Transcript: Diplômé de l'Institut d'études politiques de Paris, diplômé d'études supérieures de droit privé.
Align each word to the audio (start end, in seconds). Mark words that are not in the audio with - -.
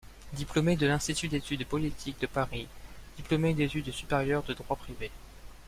Diplômé 0.33 0.77
de 0.77 0.87
l'Institut 0.87 1.27
d'études 1.27 1.67
politiques 1.67 2.19
de 2.21 2.25
Paris, 2.25 2.67
diplômé 3.17 3.53
d'études 3.53 3.91
supérieures 3.91 4.41
de 4.41 4.55
droit 4.55 4.75
privé. 4.75 5.11